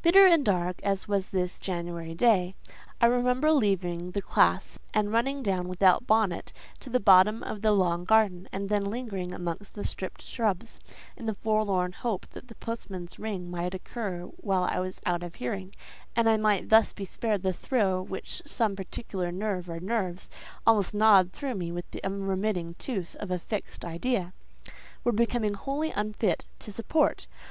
[0.00, 2.54] Bitter and dark as was this January day,
[2.98, 7.72] I remember leaving the classe, and running down without bonnet to the bottom of the
[7.72, 10.80] long garden, and then lingering amongst the stripped shrubs,
[11.14, 15.34] in the forlorn hope that the postman's ring might occur while I was out of
[15.34, 15.74] hearing,
[16.16, 20.30] and I might thus be spared the thrill which some particular nerve or nerves,
[20.66, 24.32] almost gnawed through with the unremitting tooth of a fixed idea,
[25.04, 27.26] were becoming wholly unfit to support.